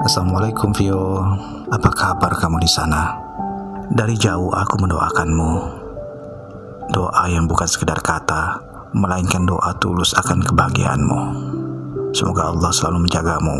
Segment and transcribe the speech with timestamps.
[0.00, 1.22] Assalamualaikum Vio,
[1.70, 3.14] apa kabar kamu di sana?
[3.94, 5.52] Dari jauh aku mendoakanmu.
[6.90, 8.58] Doa yang bukan sekedar kata,
[8.90, 11.20] melainkan doa tulus akan kebahagiaanmu.
[12.10, 13.56] Semoga Allah selalu menjagamu,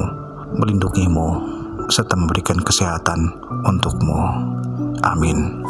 [0.59, 1.29] melindungimu,
[1.87, 3.30] serta memberikan kesehatan
[3.62, 4.19] untukmu.
[5.07, 5.62] Amin.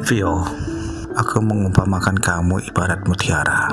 [0.00, 0.40] Vio,
[1.12, 3.68] aku mengumpamakan kamu ibarat mutiara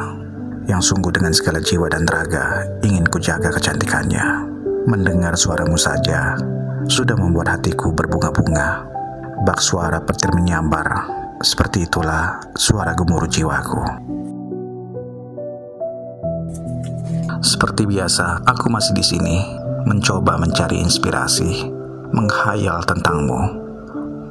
[0.67, 4.43] yang sungguh dengan segala jiwa dan raga ingin kujaga kecantikannya.
[4.91, 6.35] Mendengar suaramu saja
[6.91, 8.83] sudah membuat hatiku berbunga-bunga.
[9.47, 11.07] Bak suara petir menyambar,
[11.39, 13.83] seperti itulah suara gemuruh jiwaku.
[17.39, 19.35] Seperti biasa, aku masih di sini
[19.87, 21.71] mencoba mencari inspirasi,
[22.11, 23.63] menghayal tentangmu,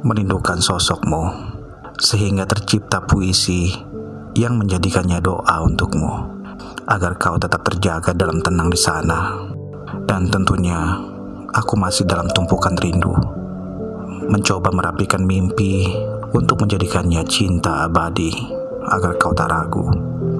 [0.05, 1.46] merindukan sosokmu
[1.97, 3.73] sehingga tercipta puisi
[4.37, 6.13] yang menjadikannya doa untukmu
[6.85, 9.49] agar kau tetap terjaga dalam tenang di sana.
[10.07, 11.03] Dan tentunya
[11.51, 13.11] aku masih dalam tumpukan rindu
[14.27, 15.87] mencoba merapikan mimpi
[16.35, 18.31] untuk menjadikannya cinta abadi
[18.87, 19.87] agar kau tak ragu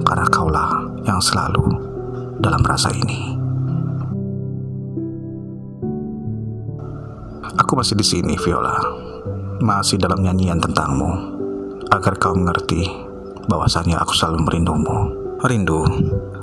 [0.04, 0.70] karena kaulah
[1.04, 1.64] yang selalu
[2.40, 3.36] dalam rasa ini.
[7.58, 8.76] Aku masih di sini, Viola.
[9.58, 11.37] Masih dalam nyanyian tentangmu
[11.88, 12.84] agar kau mengerti
[13.48, 14.96] bahwasanya aku selalu merindumu.
[15.38, 15.86] Rindu,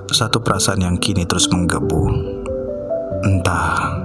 [0.09, 2.07] satu perasaan yang kini terus menggebu.
[3.27, 3.99] Entah,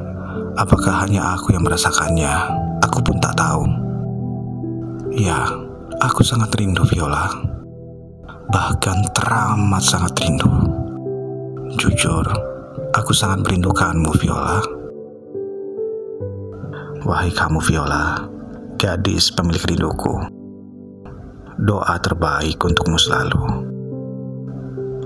[0.58, 2.32] apakah hanya aku yang merasakannya,
[2.82, 3.64] aku pun tak tahu.
[5.14, 5.46] Ya,
[6.02, 7.30] aku sangat rindu Viola.
[8.50, 10.50] Bahkan teramat sangat rindu.
[11.78, 12.26] Jujur,
[12.90, 14.58] aku sangat merindukanmu Viola.
[17.06, 18.26] Wahai kamu Viola,
[18.74, 20.39] gadis pemilik rinduku
[21.60, 23.44] doa terbaik untukmu selalu.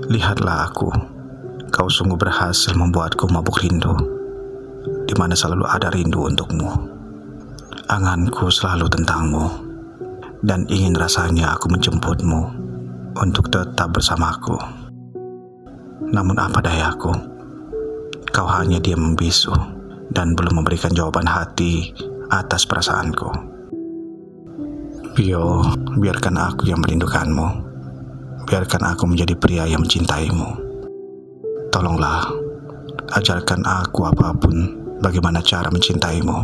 [0.07, 0.87] Lihatlah aku,
[1.67, 3.91] kau sungguh berhasil membuatku mabuk rindu,
[5.03, 6.71] di mana selalu ada rindu untukmu.
[7.91, 9.45] Anganku selalu tentangmu,
[10.47, 12.41] dan ingin rasanya aku menjemputmu
[13.19, 14.55] untuk tetap bersamaku.
[16.07, 17.11] Namun apa dayaku,
[18.31, 19.51] kau hanya diam membisu
[20.15, 21.91] dan belum memberikan jawaban hati
[22.31, 23.54] atas perasaanku.
[25.15, 25.63] Pio,
[25.95, 27.47] biarkan aku yang merindukanmu.
[28.51, 30.59] Biarkan aku menjadi pria yang mencintaimu.
[31.71, 32.27] Tolonglah,
[33.15, 36.35] ajarkan aku apa pun bagaimana cara mencintaimu.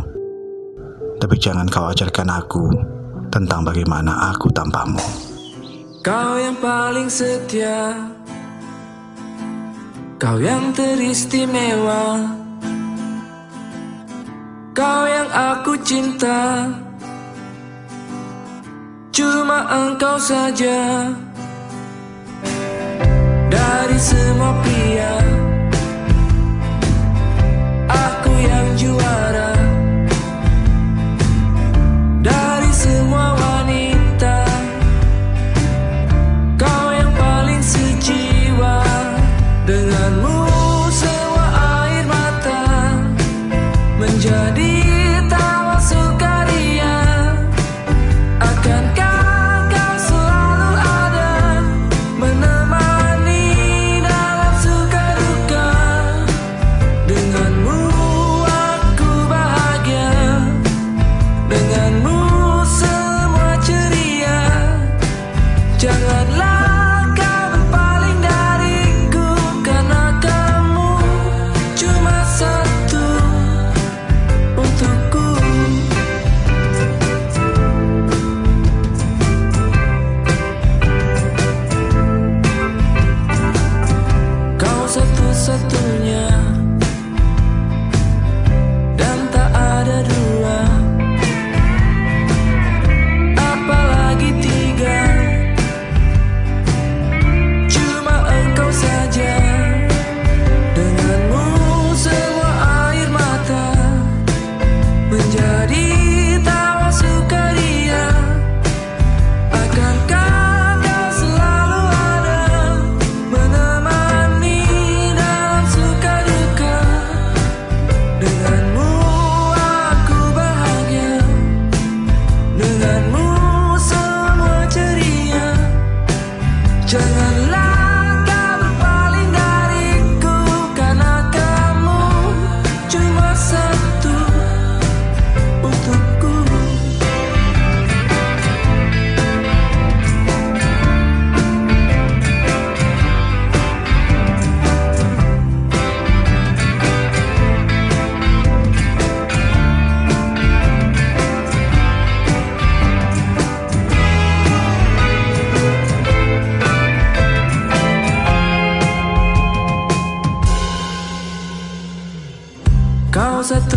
[1.20, 2.72] Tapi jangan kau ajarkan aku
[3.28, 5.04] tentang bagaimana aku tanpamu.
[6.00, 8.08] Kau yang paling setia,
[10.16, 12.24] kau yang teristimewa,
[14.72, 16.72] kau yang aku cinta.
[19.12, 21.12] Cuma engkau saja.
[23.52, 25.11] Dari semua pria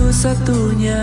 [0.06, 1.02] satu-satunya